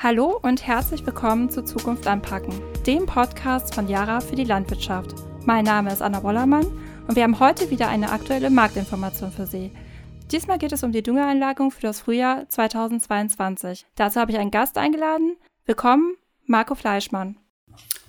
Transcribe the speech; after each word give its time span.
Hallo 0.00 0.38
und 0.42 0.64
herzlich 0.64 1.04
willkommen 1.04 1.50
zu 1.50 1.64
Zukunft 1.64 2.06
anpacken, 2.06 2.54
dem 2.86 3.04
Podcast 3.04 3.74
von 3.74 3.88
Yara 3.88 4.20
für 4.20 4.36
die 4.36 4.44
Landwirtschaft. 4.44 5.12
Mein 5.44 5.64
Name 5.64 5.92
ist 5.92 6.02
Anna 6.02 6.22
Wollermann 6.22 6.68
und 7.08 7.16
wir 7.16 7.24
haben 7.24 7.40
heute 7.40 7.68
wieder 7.70 7.88
eine 7.88 8.12
aktuelle 8.12 8.48
Marktinformation 8.48 9.32
für 9.32 9.46
Sie. 9.46 9.72
Diesmal 10.30 10.58
geht 10.58 10.70
es 10.70 10.84
um 10.84 10.92
die 10.92 11.02
Düngereinlagung 11.02 11.72
für 11.72 11.80
das 11.80 12.00
Frühjahr 12.00 12.48
2022. 12.48 13.86
Dazu 13.96 14.20
habe 14.20 14.30
ich 14.30 14.38
einen 14.38 14.52
Gast 14.52 14.78
eingeladen. 14.78 15.36
Willkommen, 15.66 16.14
Marco 16.46 16.76
Fleischmann. 16.76 17.36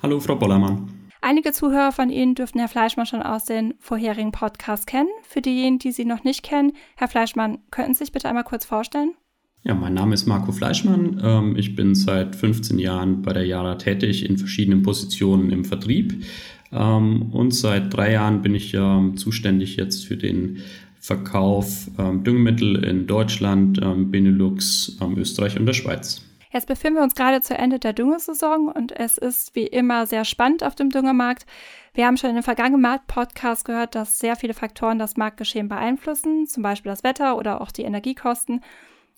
Hallo, 0.04 0.20
Frau 0.20 0.36
Bollermann. 0.36 1.10
Einige 1.21 1.54
Zuhörer 1.54 1.92
von 1.92 2.12
Ihnen 2.12 2.36
dürften 2.36 2.60
Herr 2.60 2.70
Fleischmann 2.70 3.08
schon 3.08 3.24
aus 3.24 3.46
den 3.46 3.74
vorherigen 3.80 4.32
Podcasts 4.32 4.86
kennen. 4.86 5.10
Für 5.24 5.42
diejenigen, 5.42 5.80
die 5.80 5.92
Sie 5.92 6.06
noch 6.06 6.24
nicht 6.24 6.44
kennen, 6.44 6.74
Herr 6.98 7.08
Fleischmann, 7.08 7.64
könnten 7.71 7.96
Sie 7.96 8.04
sich 8.04 8.12
bitte 8.12 8.30
einmal 8.30 8.44
kurz 8.44 8.64
vorstellen? 8.64 9.16
Ja, 9.64 9.73
mein 9.76 9.94
Name 9.94 10.14
ist 10.14 10.26
Marco 10.26 10.52
Fleischmann. 10.52 11.20
Ähm, 11.23 11.55
ich 11.57 11.75
bin 11.75 11.94
seit 11.94 12.36
15 12.36 12.80
Jahren 12.80 13.21
bei 13.21 13.34
der 13.34 13.46
Jara 13.46 13.75
tätig 13.75 14.28
in 14.28 14.38
verschiedenen 14.38 14.84
Positionen 14.84 15.51
im 15.51 15.65
Vertrieb. 15.65 16.24
Ähm, 16.71 17.34
und 17.34 17.54
seit 17.54 17.93
drei 17.93 18.14
Jahren 18.14 18.42
bin 18.42 18.56
ich 18.56 18.78
zuständig 19.15 19.75
jetzt 19.75 20.06
für 20.06 20.18
den 20.18 20.60
Verkauf 21.00 21.89
ähm, 21.98 22.24
Düngemittel 22.24 22.84
in 22.84 23.07
Deutschland, 23.07 23.79
Benelux, 24.11 24.98
Österreich 25.15 25.60
und 25.60 25.65
der 25.65 25.73
Schweiz. 25.73 26.23
Jetzt 26.51 26.68
befinden 26.68 26.98
wir 26.98 27.04
uns 27.04 27.14
gerade 27.14 27.42
zu 27.42 27.56
Ende 27.56 27.78
der 27.78 27.93
Düngesaison 27.93 28.70
und 28.70 28.92
es 28.92 29.20
ist 29.20 29.56
wie 29.56 29.68
immer 29.68 30.07
sehr 30.07 30.26
spannend 30.26 30.64
auf 30.64 30.73
dem 30.73 30.89
Düngemarkt. 30.89 31.46
Wir 31.93 32.08
haben 32.08 32.17
schon 32.17 32.31
in 32.31 32.38
den 32.38 32.44
vergangenen 32.44 32.81
Markt-Podcasts 32.81 33.64
gehört, 33.64 33.94
dass 33.94 34.17
sehr 34.17 34.36
viele 34.36 34.56
Faktoren 34.56 34.98
das 34.98 35.16
Marktgeschehen 35.16 35.70
beeinflussen, 35.70 36.48
zum 36.48 36.64
Beispiel 36.64 36.92
das 36.92 37.03
Wetter 37.03 37.38
oder 37.38 37.62
auch 37.62 37.72
die 37.72 37.84
Energiekosten. 37.84 38.62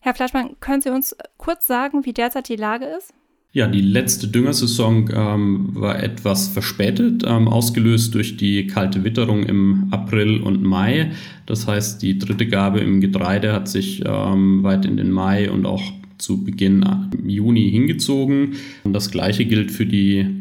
Herr 0.02 0.16
Fleischmann, 0.16 0.56
können 0.60 0.82
Sie 0.82 0.90
uns 0.90 1.16
kurz 1.38 1.68
sagen, 1.68 2.06
wie 2.06 2.14
derzeit 2.14 2.50
die 2.50 2.56
Lage 2.56 2.86
ist? 2.86 3.14
Ja, 3.54 3.68
die 3.68 3.82
letzte 3.82 4.30
Düngersaison 4.30 5.10
ähm, 5.14 5.70
war 5.74 6.02
etwas 6.02 6.48
verspätet, 6.48 7.24
ähm, 7.28 7.48
ausgelöst 7.48 8.16
durch 8.16 8.38
die 8.38 8.66
kalte 8.66 9.04
Witterung 9.04 9.44
im 9.44 9.90
April 9.92 10.42
und 10.42 10.64
Mai. 10.64 11.12
Das 11.46 11.68
heißt, 11.68 12.02
die 12.02 12.18
dritte 12.18 12.48
Gabe 12.48 12.80
im 12.80 13.02
Getreide 13.02 13.52
hat 13.52 13.68
sich 13.68 14.04
ähm, 14.06 14.64
weit 14.64 14.86
in 14.86 14.98
den 14.98 15.12
Mai 15.12 15.52
und 15.52 15.66
auch 15.66 15.84
zu 16.18 16.44
Beginn 16.44 16.86
Juni 17.26 17.70
hingezogen. 17.70 18.54
Und 18.84 18.94
das 18.94 19.12
gleiche 19.12 19.46
gilt 19.46 19.72
für 19.72 19.86
die 19.86 20.41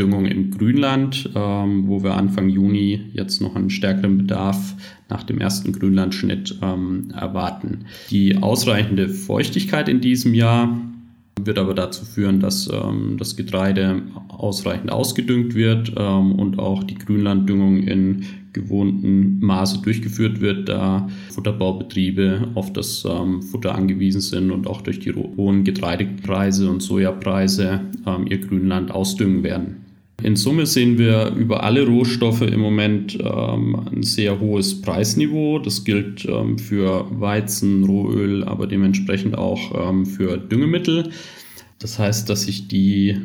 Düngung 0.00 0.24
im 0.24 0.50
Grünland, 0.50 1.28
ähm, 1.34 1.86
wo 1.86 2.02
wir 2.02 2.14
Anfang 2.14 2.48
Juni 2.48 3.10
jetzt 3.12 3.42
noch 3.42 3.54
einen 3.54 3.68
stärkeren 3.68 4.16
Bedarf 4.16 4.74
nach 5.10 5.24
dem 5.24 5.40
ersten 5.40 5.72
Grünlandschnitt 5.72 6.58
ähm, 6.62 7.12
erwarten. 7.14 7.84
Die 8.10 8.38
ausreichende 8.38 9.10
Feuchtigkeit 9.10 9.90
in 9.90 10.00
diesem 10.00 10.32
Jahr 10.32 10.80
wird 11.44 11.58
aber 11.58 11.74
dazu 11.74 12.04
führen, 12.06 12.40
dass 12.40 12.70
ähm, 12.72 13.16
das 13.18 13.36
Getreide 13.36 14.02
ausreichend 14.28 14.90
ausgedüngt 14.90 15.54
wird 15.54 15.92
ähm, 15.96 16.32
und 16.32 16.58
auch 16.58 16.82
die 16.82 16.96
Grünlanddüngung 16.96 17.82
in 17.82 18.24
gewohnten 18.52 19.38
Maße 19.40 19.80
durchgeführt 19.82 20.40
wird, 20.40 20.68
da 20.68 21.08
Futterbaubetriebe 21.30 22.48
auf 22.54 22.72
das 22.72 23.04
ähm, 23.08 23.42
Futter 23.42 23.74
angewiesen 23.74 24.20
sind 24.20 24.50
und 24.50 24.66
auch 24.66 24.80
durch 24.80 24.98
die 24.98 25.12
hohen 25.12 25.64
Getreidepreise 25.64 26.68
und 26.68 26.80
Sojapreise 26.80 27.80
ähm, 28.06 28.26
ihr 28.26 28.40
Grünland 28.40 28.90
ausdüngen 28.90 29.42
werden. 29.42 29.79
In 30.22 30.36
Summe 30.36 30.66
sehen 30.66 30.98
wir 30.98 31.32
über 31.36 31.62
alle 31.62 31.86
Rohstoffe 31.86 32.42
im 32.42 32.60
Moment 32.60 33.18
ähm, 33.20 33.76
ein 33.92 34.02
sehr 34.02 34.38
hohes 34.40 34.80
Preisniveau. 34.80 35.58
Das 35.58 35.84
gilt 35.84 36.24
ähm, 36.26 36.58
für 36.58 37.06
Weizen, 37.10 37.84
Rohöl, 37.84 38.44
aber 38.44 38.66
dementsprechend 38.66 39.36
auch 39.36 39.88
ähm, 39.88 40.06
für 40.06 40.36
Düngemittel. 40.36 41.10
Das 41.78 41.98
heißt, 41.98 42.28
dass 42.28 42.42
sich 42.42 42.68
die 42.68 43.16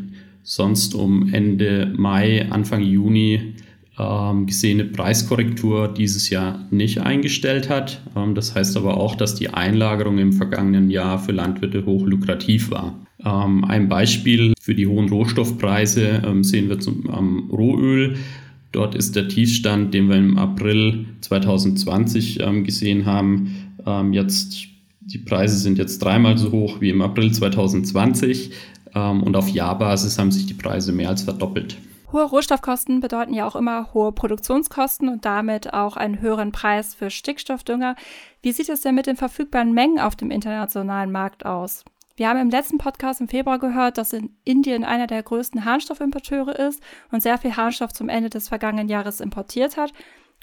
sonst 0.43 0.95
um 0.95 1.33
Ende 1.33 1.91
Mai, 1.97 2.49
Anfang 2.49 2.81
Juni 2.81 3.55
ähm, 3.97 4.45
gesehene 4.45 4.85
Preiskorrektur 4.85 5.87
dieses 5.87 6.29
Jahr 6.29 6.65
nicht 6.71 6.99
eingestellt 7.01 7.69
hat. 7.69 8.01
Ähm, 8.15 8.35
das 8.35 8.55
heißt 8.55 8.77
aber 8.77 8.97
auch, 8.97 9.15
dass 9.15 9.35
die 9.35 9.49
Einlagerung 9.49 10.17
im 10.17 10.33
vergangenen 10.33 10.89
Jahr 10.89 11.19
für 11.19 11.31
Landwirte 11.31 11.85
hoch 11.85 12.05
lukrativ 12.05 12.71
war. 12.71 12.99
Ähm, 13.25 13.65
ein 13.65 13.89
Beispiel 13.89 14.53
für 14.61 14.75
die 14.75 14.87
hohen 14.87 15.09
Rohstoffpreise 15.09 16.23
ähm, 16.25 16.43
sehen 16.43 16.69
wir 16.69 16.79
zum 16.79 17.09
am 17.09 17.49
Rohöl. 17.51 18.17
Dort 18.71 18.93
ist 18.93 19.15
der 19.15 19.27
Tiefstand, 19.27 19.93
den 19.93 20.09
wir 20.09 20.17
im 20.17 20.37
April 20.37 21.05
2020 21.21 22.41
ähm, 22.41 22.63
gesehen 22.63 23.05
haben, 23.05 23.55
jetzt 24.11 24.67
die 25.05 25.19
Preise 25.19 25.57
sind 25.57 25.77
jetzt 25.77 25.99
dreimal 25.99 26.37
so 26.37 26.51
hoch 26.51 26.81
wie 26.81 26.89
im 26.89 27.01
April 27.01 27.31
2020 27.31 28.51
ähm, 28.95 29.21
und 29.21 29.35
auf 29.35 29.49
Jahrbasis 29.49 30.17
haben 30.17 30.31
sich 30.31 30.47
die 30.47 30.55
Preise 30.55 30.91
mehr 30.91 31.09
als 31.09 31.21
verdoppelt. 31.21 31.77
Hohe 32.11 32.23
Rohstoffkosten 32.23 33.01
bedeuten 33.01 33.33
ja 33.33 33.47
auch 33.47 33.55
immer 33.55 33.93
hohe 33.93 34.11
Produktionskosten 34.11 35.09
und 35.09 35.25
damit 35.25 35.73
auch 35.73 35.97
einen 35.97 36.21
höheren 36.21 36.51
Preis 36.51 36.95
für 36.95 37.09
Stickstoffdünger. 37.09 37.95
Wie 38.41 38.51
sieht 38.51 38.69
es 38.69 38.81
denn 38.81 38.95
mit 38.95 39.05
den 39.05 39.15
verfügbaren 39.15 39.73
Mengen 39.73 39.99
auf 39.99 40.15
dem 40.15 40.31
internationalen 40.31 41.11
Markt 41.11 41.45
aus? 41.45 41.83
Wir 42.17 42.29
haben 42.29 42.39
im 42.39 42.49
letzten 42.49 42.77
Podcast 42.77 43.19
im 43.19 43.27
Februar 43.27 43.59
gehört, 43.59 43.97
dass 43.97 44.13
in 44.13 44.37
Indien 44.45 44.85
einer 44.85 45.05
der 45.05 45.21
größten 45.21 45.65
Harnstoffimporteure 45.65 46.57
ist 46.57 46.81
und 47.11 47.21
sehr 47.21 47.37
viel 47.37 47.57
Harnstoff 47.57 47.91
zum 47.91 48.07
Ende 48.07 48.29
des 48.29 48.47
vergangenen 48.47 48.87
Jahres 48.87 49.19
importiert 49.19 49.75
hat. 49.75 49.91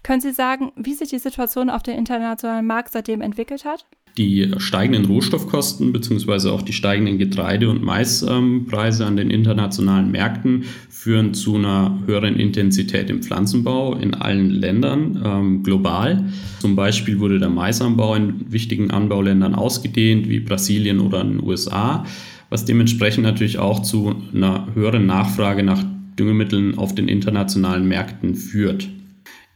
Können 0.02 0.20
Sie 0.20 0.32
sagen, 0.32 0.72
wie 0.76 0.92
sich 0.92 1.08
die 1.08 1.18
Situation 1.18 1.70
auf 1.70 1.82
dem 1.82 1.96
internationalen 1.96 2.66
Markt 2.66 2.92
seitdem 2.92 3.22
entwickelt 3.22 3.64
hat? 3.64 3.86
Die 4.18 4.50
steigenden 4.58 5.06
Rohstoffkosten 5.06 5.92
bzw. 5.92 6.50
auch 6.50 6.60
die 6.60 6.74
steigenden 6.74 7.18
Getreide- 7.18 7.70
und 7.70 7.82
Maispreise 7.82 9.06
an 9.06 9.16
den 9.16 9.30
internationalen 9.30 10.10
Märkten 10.10 10.64
führen 10.90 11.32
zu 11.32 11.56
einer 11.56 11.98
höheren 12.06 12.36
Intensität 12.36 13.08
im 13.08 13.22
Pflanzenbau 13.22 13.94
in 13.94 14.14
allen 14.14 14.50
Ländern 14.50 15.22
ähm, 15.24 15.62
global. 15.62 16.26
Zum 16.60 16.76
Beispiel 16.76 17.20
wurde 17.20 17.38
der 17.38 17.48
Maisanbau 17.48 18.14
in 18.14 18.52
wichtigen 18.52 18.90
Anbauländern 18.90 19.54
ausgedehnt, 19.54 20.28
wie 20.28 20.40
Brasilien 20.40 21.00
oder 21.00 21.24
den 21.24 21.42
USA, 21.42 22.04
was 22.50 22.66
dementsprechend 22.66 23.24
natürlich 23.24 23.58
auch 23.58 23.80
zu 23.80 24.14
einer 24.34 24.68
höheren 24.74 25.06
Nachfrage 25.06 25.62
nach 25.62 25.82
Düngemitteln 26.18 26.76
auf 26.76 26.94
den 26.94 27.08
internationalen 27.08 27.88
Märkten 27.88 28.34
führt. 28.34 28.88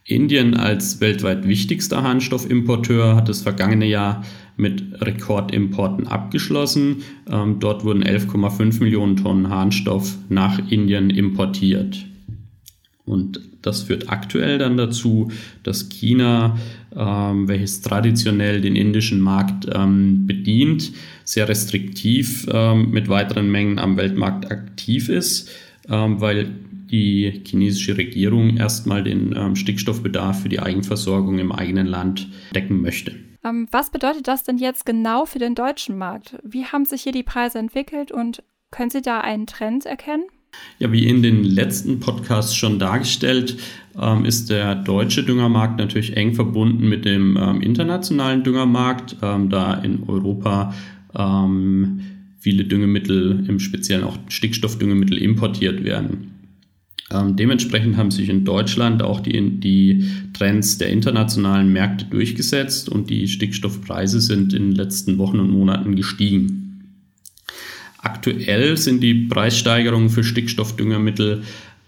Indien 0.06 0.54
als 0.54 1.00
weltweit 1.00 1.48
wichtigster 1.48 2.02
Harnstoffimporteur 2.02 3.16
hat 3.16 3.28
das 3.28 3.42
vergangene 3.42 3.86
Jahr 3.86 4.24
mit 4.56 4.82
Rekordimporten 5.00 6.06
abgeschlossen. 6.06 7.02
Ähm, 7.28 7.58
dort 7.58 7.84
wurden 7.84 8.04
11,5 8.04 8.80
Millionen 8.80 9.16
Tonnen 9.16 9.50
Harnstoff 9.50 10.16
nach 10.28 10.60
Indien 10.70 11.10
importiert. 11.10 12.06
Und 13.04 13.40
das 13.62 13.82
führt 13.82 14.08
aktuell 14.08 14.58
dann 14.58 14.76
dazu, 14.76 15.30
dass 15.64 15.88
China, 15.88 16.56
ähm, 16.94 17.48
welches 17.48 17.80
traditionell 17.80 18.60
den 18.60 18.76
indischen 18.76 19.20
Markt 19.20 19.68
ähm, 19.72 20.26
bedient, 20.26 20.92
sehr 21.24 21.48
restriktiv 21.48 22.46
ähm, 22.50 22.90
mit 22.90 23.08
weiteren 23.08 23.50
Mengen 23.50 23.80
am 23.80 23.96
Weltmarkt 23.96 24.52
aktiv 24.52 25.08
ist, 25.08 25.50
ähm, 25.88 26.20
weil 26.20 26.50
die 26.90 27.42
chinesische 27.46 27.96
Regierung 27.96 28.56
erstmal 28.56 29.02
den 29.02 29.34
ähm, 29.36 29.56
Stickstoffbedarf 29.56 30.42
für 30.42 30.48
die 30.48 30.60
Eigenversorgung 30.60 31.38
im 31.38 31.52
eigenen 31.52 31.86
Land 31.86 32.28
decken 32.54 32.80
möchte. 32.80 33.14
Ähm, 33.44 33.68
was 33.70 33.90
bedeutet 33.90 34.28
das 34.28 34.44
denn 34.44 34.58
jetzt 34.58 34.86
genau 34.86 35.24
für 35.24 35.38
den 35.38 35.54
deutschen 35.54 35.96
Markt? 35.98 36.36
Wie 36.42 36.64
haben 36.64 36.84
sich 36.84 37.02
hier 37.02 37.12
die 37.12 37.22
Preise 37.22 37.58
entwickelt 37.58 38.12
und 38.12 38.42
können 38.70 38.90
Sie 38.90 39.02
da 39.02 39.20
einen 39.20 39.46
Trend 39.46 39.86
erkennen? 39.86 40.24
Ja, 40.78 40.90
wie 40.92 41.06
in 41.06 41.22
den 41.22 41.44
letzten 41.44 42.00
Podcasts 42.00 42.54
schon 42.54 42.78
dargestellt, 42.78 43.58
ähm, 44.00 44.24
ist 44.24 44.50
der 44.50 44.74
deutsche 44.74 45.22
Düngermarkt 45.22 45.78
natürlich 45.78 46.16
eng 46.16 46.34
verbunden 46.34 46.88
mit 46.88 47.04
dem 47.04 47.36
ähm, 47.36 47.60
internationalen 47.60 48.42
Düngermarkt, 48.42 49.16
ähm, 49.22 49.50
da 49.50 49.74
in 49.74 50.04
Europa 50.08 50.74
ähm, 51.14 52.00
viele 52.38 52.64
Düngemittel, 52.64 53.44
im 53.48 53.58
Speziellen 53.58 54.04
auch 54.04 54.16
Stickstoffdüngemittel 54.28 55.18
importiert 55.18 55.84
werden. 55.84 56.35
Ähm, 57.12 57.36
dementsprechend 57.36 57.96
haben 57.96 58.10
sich 58.10 58.28
in 58.28 58.44
Deutschland 58.44 59.02
auch 59.02 59.20
die, 59.20 59.60
die 59.60 60.10
Trends 60.32 60.78
der 60.78 60.90
internationalen 60.90 61.72
Märkte 61.72 62.06
durchgesetzt 62.06 62.88
und 62.88 63.10
die 63.10 63.28
Stickstoffpreise 63.28 64.20
sind 64.20 64.52
in 64.52 64.70
den 64.70 64.76
letzten 64.76 65.18
Wochen 65.18 65.38
und 65.38 65.50
Monaten 65.50 65.94
gestiegen. 65.94 66.62
Aktuell 67.98 68.76
sind 68.76 69.02
die 69.02 69.14
Preissteigerungen 69.14 70.10
für 70.10 70.24
Stickstoffdüngermittel 70.24 71.42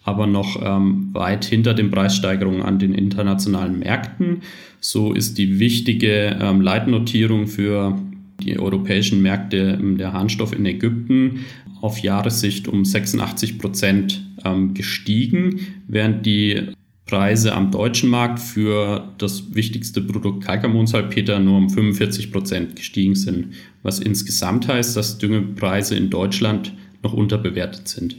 aber 0.09 0.27
noch 0.27 0.61
ähm, 0.65 1.11
weit 1.13 1.45
hinter 1.45 1.75
den 1.75 1.91
Preissteigerungen 1.91 2.63
an 2.63 2.79
den 2.79 2.95
internationalen 2.95 3.79
Märkten. 3.79 4.41
So 4.81 5.13
ist 5.13 5.37
die 5.37 5.59
wichtige 5.59 6.39
ähm, 6.41 6.63
Leitnotierung 6.63 7.47
für 7.47 7.99
die 8.43 8.59
europäischen 8.59 9.21
Märkte 9.21 9.79
ähm, 9.79 9.99
der 9.99 10.15
Harnstoff 10.15 10.57
in 10.57 10.65
Ägypten 10.65 11.41
auf 11.83 11.99
Jahressicht 11.99 12.69
um 12.69 12.87
86 12.87 13.59
Prozent 13.59 14.25
ähm, 14.53 14.75
gestiegen, 14.75 15.61
während 15.87 16.27
die 16.27 16.73
Preise 17.09 17.55
am 17.55 17.71
deutschen 17.71 18.11
Markt 18.11 18.39
für 18.39 19.13
das 19.19 19.55
wichtigste 19.55 20.03
Produkt 20.03 20.45
Kalkammonsalpeter 20.45 21.39
nur 21.39 21.57
um 21.57 21.71
45 21.71 22.31
Prozent 22.31 22.77
gestiegen 22.77 23.15
sind, 23.15 23.55
was 23.83 23.99
insgesamt 23.99 24.69
heißt, 24.69 24.97
dass 24.97 25.19
Düngepreise 25.19 25.97
in 25.97 26.11
Deutschland 26.11 26.75
noch 27.03 27.15
unterbewertet 27.15 27.89
sind. 27.89 28.17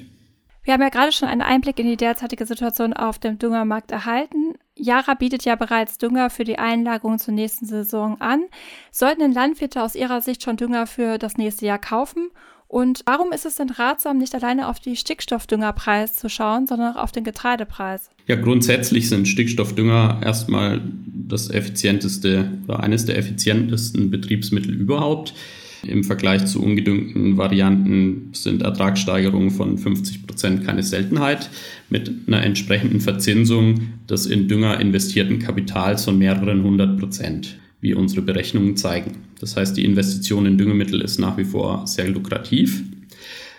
Wir 0.63 0.73
haben 0.73 0.81
ja 0.81 0.89
gerade 0.89 1.11
schon 1.11 1.27
einen 1.27 1.41
Einblick 1.41 1.79
in 1.79 1.87
die 1.87 1.97
derzeitige 1.97 2.45
Situation 2.45 2.93
auf 2.93 3.17
dem 3.17 3.39
Düngermarkt 3.39 3.91
erhalten. 3.91 4.53
Yara 4.75 5.13
bietet 5.13 5.45
ja 5.45 5.55
bereits 5.55 5.97
Dünger 5.97 6.29
für 6.29 6.43
die 6.43 6.59
Einlagerung 6.59 7.17
zur 7.17 7.33
nächsten 7.33 7.65
Saison 7.65 8.19
an. 8.21 8.43
Sollten 8.91 9.21
denn 9.21 9.33
Landwirte 9.33 9.81
aus 9.81 9.95
ihrer 9.95 10.21
Sicht 10.21 10.43
schon 10.43 10.57
Dünger 10.57 10.85
für 10.85 11.17
das 11.17 11.37
nächste 11.37 11.65
Jahr 11.65 11.79
kaufen? 11.79 12.29
Und 12.69 13.01
warum 13.07 13.31
ist 13.31 13.48
es 13.48 13.56
denn 13.56 13.71
ratsam, 13.71 14.19
nicht 14.19 14.36
alleine 14.36 14.68
auf 14.68 14.80
die 14.80 14.95
Stickstoffdüngerpreis 14.95 16.13
zu 16.13 16.30
schauen, 16.30 16.68
sondern 16.68 16.94
auch 16.94 17.01
auf 17.01 17.12
den 17.12 17.24
Getreidepreis? 17.24 18.12
Ja, 18.27 18.36
grundsätzlich 18.36 19.10
sind 19.10 19.27
Stickstoffdünger 19.27 20.21
erstmal 20.24 20.80
das 21.07 21.50
effizienteste 21.50 22.48
oder 22.68 22.81
eines 22.81 23.06
der 23.06 23.18
effizientesten 23.18 24.12
Betriebsmittel 24.12 24.71
überhaupt. 24.71 25.33
Im 25.81 26.04
Vergleich 26.04 26.45
zu 26.45 26.62
ungedüngten 26.62 27.38
Varianten 27.38 28.30
sind 28.33 28.62
Ertragssteigerungen 28.62 29.50
von 29.50 29.80
50 29.80 30.27
Prozent 30.27 30.63
keine 30.63 30.83
Seltenheit, 30.83 31.50
mit 31.89 32.12
einer 32.27 32.44
entsprechenden 32.44 33.01
Verzinsung 33.01 33.94
des 34.07 34.27
in 34.27 34.48
Dünger 34.48 34.80
investierten 34.80 35.39
Kapitals 35.39 36.06
von 36.06 36.19
mehreren 36.19 36.62
hundert 36.62 37.00
Prozent 37.00 37.57
wie 37.81 37.93
unsere 37.93 38.21
Berechnungen 38.21 38.75
zeigen. 38.75 39.17
Das 39.39 39.55
heißt, 39.55 39.77
die 39.77 39.85
Investition 39.85 40.45
in 40.45 40.57
Düngemittel 40.57 41.01
ist 41.01 41.19
nach 41.19 41.37
wie 41.37 41.45
vor 41.45 41.87
sehr 41.87 42.09
lukrativ. 42.09 42.83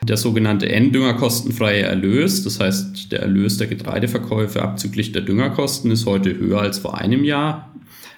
Der 0.02 0.16
sogenannte 0.16 0.70
Enddünger 0.70 1.14
kostenfreie 1.14 1.82
Erlös, 1.82 2.42
das 2.42 2.58
heißt 2.58 3.12
der 3.12 3.20
Erlös 3.20 3.58
der 3.58 3.66
Getreideverkäufe 3.66 4.62
abzüglich 4.62 5.12
der 5.12 5.22
Düngerkosten, 5.22 5.90
ist 5.90 6.06
heute 6.06 6.36
höher 6.38 6.60
als 6.60 6.78
vor 6.78 6.98
einem 6.98 7.22
Jahr, 7.22 7.74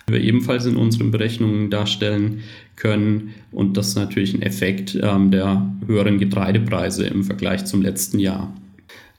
wie 0.07 0.15
wir 0.15 0.21
ebenfalls 0.21 0.65
in 0.67 0.77
unseren 0.77 1.11
Berechnungen 1.11 1.71
darstellen 1.71 2.43
können. 2.77 3.35
Und 3.51 3.77
das 3.77 3.89
ist 3.89 3.95
natürlich 3.97 4.35
ein 4.35 4.43
Effekt 4.43 4.99
ähm, 5.01 5.31
der 5.31 5.75
höheren 5.87 6.19
Getreidepreise 6.19 7.07
im 7.07 7.25
Vergleich 7.25 7.65
zum 7.65 7.83
letzten 7.83 8.19
Jahr. 8.21 8.55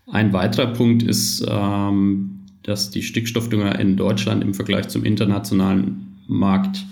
Ein 0.08 0.32
weiterer 0.32 0.68
Punkt 0.68 1.04
ist, 1.04 1.46
ähm, 1.50 2.40
dass 2.64 2.92
die 2.92 3.04
Stickstoffdünger 3.04 3.78
in 3.80 3.98
Deutschland 3.98 4.42
im 4.42 4.54
Vergleich 4.54 4.88
zum 4.88 5.04
internationalen 5.04 6.03
Markt 6.28 6.86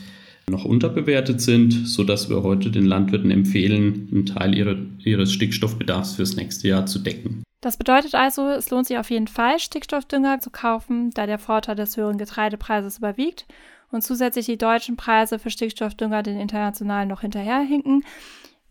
noch 0.50 0.66
unterbewertet 0.66 1.42
sind, 1.42 1.72
sodass 1.72 2.30
wir 2.30 2.44
heute 2.44 2.72
den 2.72 2.86
Landwirten 2.86 3.31
empfehlen, 3.31 4.10
einen 4.12 4.25
Teil 4.25 4.56
ihrer, 4.56 4.75
ihres 5.00 5.31
Stickstoffbedarfs 5.31 6.16
fürs 6.16 6.36
nächste 6.36 6.68
Jahr 6.68 6.86
zu 6.86 7.00
decken. 7.00 7.44
Das 7.62 7.78
bedeutet 7.78 8.16
also, 8.16 8.50
es 8.50 8.69
lohnt 8.72 8.88
sich 8.88 8.98
auf 8.98 9.10
jeden 9.12 9.28
Fall, 9.28 9.60
Stickstoffdünger 9.60 10.39
zu 10.39 10.50
kaufen, 10.50 11.12
da 11.12 11.28
der 11.28 11.39
Vorteil 11.39 11.75
des 11.75 11.95
höheren 11.95 12.18
Getreidepreises 12.18 12.98
überwiegt 12.98 13.45
und 13.92 14.04
zusätzlich 14.04 14.48
die 14.48 14.57
deutschen 14.57 14.98
Preise 14.98 15.38
für 15.38 15.51
Stickstoffdünger 15.51 16.24
den 16.24 16.39
internationalen 16.39 17.10
noch 17.10 17.22
hinterherhinken. 17.22 18.04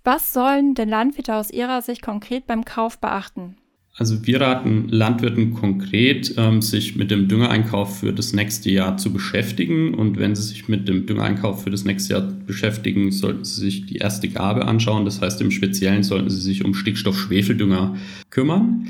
Was 0.03 0.33
sollen 0.33 0.75
denn 0.75 0.89
Landwirte 0.89 1.37
aus 1.37 1.51
Ihrer 1.51 1.83
Sicht 1.83 2.03
konkret 2.03 2.47
beim 2.47 2.65
Kauf 2.65 2.99
beachten? 2.99 3.57
Also 3.97 4.27
wir 4.27 4.41
raten 4.41 4.89
Landwirten 4.89 5.53
konkret, 5.53 6.35
ähm, 6.39 6.63
sich 6.63 6.97
mit 6.97 7.11
dem 7.11 7.29
Düngereinkauf 7.29 8.01
für 8.01 8.13
das 8.13 8.33
nächste 8.33 8.71
Jahr 8.71 8.97
zu 8.97 9.13
beschäftigen. 9.13 9.95
Und 9.95 10.19
wenn 10.19 10.35
sie 10.35 10.43
sich 10.43 10.69
mit 10.69 10.89
dem 10.89 11.07
Düngereinkauf 11.07 11.65
für 11.65 11.71
das 11.71 11.85
nächste 11.85 12.15
Jahr 12.15 12.23
beschäftigen, 12.23 13.13
sollten 13.13 13.45
sie 13.45 13.61
sich 13.61 13.87
die 13.87 13.97
erste 13.97 14.29
Gabe 14.29 14.67
anschauen. 14.67 15.05
Das 15.05 15.21
heißt, 15.21 15.41
im 15.43 15.51
Speziellen 15.51 16.03
sollten 16.03 16.31
sie 16.31 16.41
sich 16.41 16.65
um 16.65 16.73
Stickstoff-Schwefeldünger 16.73 17.97
kümmern. 18.31 18.89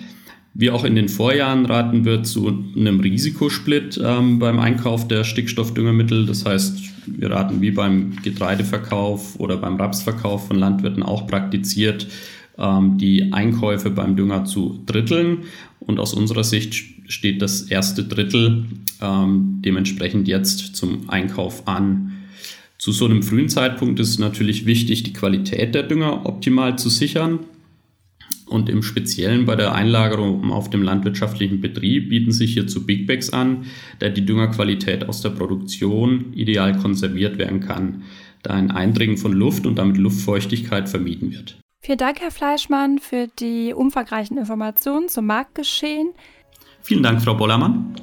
Wie 0.52 0.70
auch 0.70 0.84
in 0.84 0.96
den 0.96 1.08
Vorjahren 1.08 1.64
raten 1.66 2.04
wir 2.04 2.22
zu 2.24 2.64
einem 2.76 3.00
Risikosplit 3.00 4.00
ähm, 4.04 4.38
beim 4.40 4.58
Einkauf 4.58 5.06
der 5.06 5.24
Stickstoffdüngermittel. 5.24 6.26
Das 6.26 6.44
heißt, 6.44 6.78
wir 7.06 7.30
raten 7.30 7.60
wie 7.60 7.70
beim 7.70 8.16
Getreideverkauf 8.22 9.38
oder 9.38 9.56
beim 9.56 9.76
Rapsverkauf 9.76 10.48
von 10.48 10.58
Landwirten 10.58 11.02
auch 11.02 11.26
praktiziert, 11.26 12.08
die 12.96 13.32
Einkäufe 13.32 13.90
beim 13.90 14.16
Dünger 14.16 14.44
zu 14.44 14.82
dritteln. 14.84 15.44
Und 15.80 15.98
aus 15.98 16.12
unserer 16.12 16.44
Sicht 16.44 16.74
steht 17.08 17.42
das 17.42 17.62
erste 17.62 18.04
Drittel 18.04 18.66
ähm, 19.00 19.60
dementsprechend 19.64 20.28
jetzt 20.28 20.76
zum 20.76 21.08
Einkauf 21.08 21.66
an. 21.66 22.12
Zu 22.78 22.92
so 22.92 23.04
einem 23.04 23.22
frühen 23.22 23.48
Zeitpunkt 23.48 24.00
ist 24.00 24.10
es 24.10 24.18
natürlich 24.18 24.64
wichtig, 24.66 25.02
die 25.02 25.12
Qualität 25.12 25.74
der 25.74 25.82
Dünger 25.82 26.26
optimal 26.26 26.78
zu 26.78 26.88
sichern. 26.88 27.40
Und 28.46 28.68
im 28.68 28.82
Speziellen 28.82 29.44
bei 29.44 29.54
der 29.54 29.74
Einlagerung 29.74 30.50
auf 30.50 30.70
dem 30.70 30.82
landwirtschaftlichen 30.82 31.60
Betrieb 31.60 32.08
bieten 32.08 32.32
sich 32.32 32.54
hierzu 32.54 32.84
Big 32.84 33.06
Bags 33.06 33.30
an, 33.30 33.66
da 34.00 34.08
die 34.08 34.26
Düngerqualität 34.26 35.08
aus 35.08 35.22
der 35.22 35.30
Produktion 35.30 36.32
ideal 36.34 36.76
konserviert 36.76 37.38
werden 37.38 37.60
kann, 37.60 38.02
da 38.42 38.54
ein 38.54 38.70
Eindringen 38.72 39.18
von 39.18 39.32
Luft 39.32 39.66
und 39.66 39.76
damit 39.76 39.98
Luftfeuchtigkeit 39.98 40.88
vermieden 40.88 41.32
wird. 41.32 41.60
Vielen 41.82 41.96
Dank, 41.96 42.20
Herr 42.20 42.30
Fleischmann, 42.30 42.98
für 42.98 43.26
die 43.26 43.72
umfangreichen 43.72 44.36
Informationen 44.36 45.08
zum 45.08 45.24
Marktgeschehen. 45.24 46.12
Vielen 46.82 47.02
Dank, 47.02 47.22
Frau 47.22 47.32
Bollermann. 47.32 47.94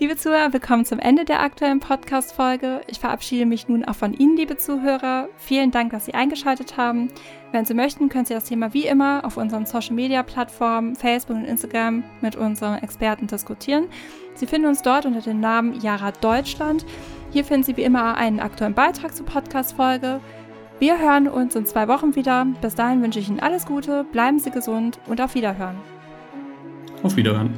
Liebe 0.00 0.16
Zuhörer, 0.16 0.54
willkommen 0.54 0.86
zum 0.86 0.98
Ende 0.98 1.26
der 1.26 1.42
aktuellen 1.42 1.80
Podcast-Folge. 1.80 2.80
Ich 2.86 2.98
verabschiede 2.98 3.44
mich 3.44 3.68
nun 3.68 3.84
auch 3.84 3.94
von 3.94 4.14
Ihnen, 4.14 4.38
liebe 4.38 4.56
Zuhörer. 4.56 5.28
Vielen 5.36 5.70
Dank, 5.70 5.92
dass 5.92 6.06
Sie 6.06 6.14
eingeschaltet 6.14 6.78
haben. 6.78 7.08
Wenn 7.52 7.66
Sie 7.66 7.74
möchten, 7.74 8.08
können 8.08 8.24
Sie 8.24 8.32
das 8.32 8.44
Thema 8.44 8.72
wie 8.72 8.86
immer 8.86 9.22
auf 9.22 9.36
unseren 9.36 9.66
Social-Media-Plattformen 9.66 10.96
Facebook 10.96 11.36
und 11.36 11.44
Instagram 11.44 12.04
mit 12.22 12.36
unseren 12.36 12.78
Experten 12.78 13.26
diskutieren. 13.26 13.88
Sie 14.34 14.46
finden 14.46 14.68
uns 14.68 14.80
dort 14.80 15.04
unter 15.04 15.20
dem 15.20 15.40
Namen 15.40 15.78
Jara 15.82 16.12
Deutschland. 16.12 16.86
Hier 17.32 17.44
finden 17.44 17.64
Sie 17.64 17.76
wie 17.76 17.82
immer 17.82 18.16
einen 18.16 18.40
aktuellen 18.40 18.74
Beitrag 18.74 19.14
zur 19.14 19.26
Podcast-Folge. 19.26 20.20
Wir 20.78 20.98
hören 20.98 21.26
uns 21.26 21.56
in 21.56 21.64
zwei 21.64 21.88
Wochen 21.88 22.14
wieder. 22.16 22.46
Bis 22.60 22.74
dahin 22.74 23.02
wünsche 23.02 23.18
ich 23.18 23.30
Ihnen 23.30 23.40
alles 23.40 23.64
Gute, 23.64 24.04
bleiben 24.04 24.38
Sie 24.38 24.50
gesund 24.50 24.98
und 25.06 25.22
auf 25.22 25.34
Wiederhören. 25.34 25.76
Auf 27.02 27.16
Wiederhören. 27.16 27.54